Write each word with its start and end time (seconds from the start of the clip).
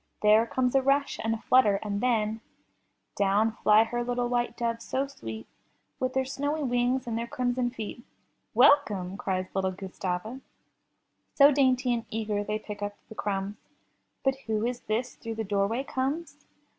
There 0.23 0.47
comes 0.47 0.73
a 0.73 0.81
rush 0.81 1.19
and 1.23 1.35
a 1.35 1.41
flutter, 1.41 1.75
and 1.83 2.01
then 2.01 2.41
Down 3.15 3.51
fly 3.51 3.83
her 3.83 4.03
little 4.03 4.27
white 4.27 4.57
doves 4.57 4.83
so 4.83 5.05
sweet, 5.05 5.45
With 5.99 6.15
their 6.15 6.25
snowy 6.25 6.63
wings 6.63 7.05
and 7.05 7.15
their 7.15 7.27
crimson 7.27 7.69
feet. 7.69 8.03
* 8.29 8.53
'Welcome!'* 8.55 9.15
cries 9.15 9.53
little 9.53 9.69
Gustava. 9.73 10.41
So 11.35 11.51
dainty 11.51 11.93
and 11.93 12.05
eager 12.09 12.43
they 12.43 12.57
pick 12.57 12.81
up 12.81 12.95
the 13.09 13.13
crumbs. 13.13 13.57
But 14.23 14.37
who 14.47 14.65
is 14.65 14.79
this 14.79 15.13
through 15.13 15.35
the 15.35 15.43
doorway 15.43 15.83
comes? 15.83 16.47